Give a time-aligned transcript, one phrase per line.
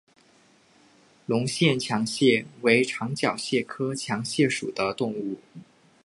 [1.27, 5.37] 隆线强蟹为长脚蟹科强蟹属的动物。